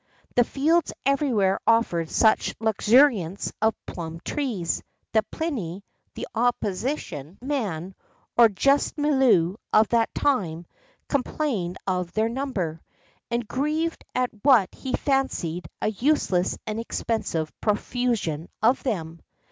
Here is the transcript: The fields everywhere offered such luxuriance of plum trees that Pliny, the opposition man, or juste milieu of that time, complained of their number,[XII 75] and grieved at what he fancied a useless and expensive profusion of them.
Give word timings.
The 0.33 0.43
fields 0.43 0.91
everywhere 1.05 1.59
offered 1.67 2.09
such 2.09 2.55
luxuriance 2.59 3.53
of 3.61 3.75
plum 3.85 4.19
trees 4.25 4.81
that 5.11 5.29
Pliny, 5.29 5.83
the 6.15 6.27
opposition 6.33 7.37
man, 7.39 7.93
or 8.35 8.49
juste 8.49 8.97
milieu 8.97 9.57
of 9.71 9.89
that 9.89 10.11
time, 10.15 10.65
complained 11.07 11.77
of 11.85 12.13
their 12.13 12.29
number,[XII 12.29 12.81
75] 13.29 13.29
and 13.29 13.47
grieved 13.47 14.03
at 14.15 14.31
what 14.41 14.73
he 14.73 14.93
fancied 14.93 15.67
a 15.83 15.89
useless 15.91 16.57
and 16.65 16.79
expensive 16.79 17.53
profusion 17.61 18.49
of 18.59 18.81
them. 18.81 19.21